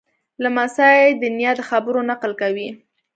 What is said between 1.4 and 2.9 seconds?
د خبرو نقل کوي.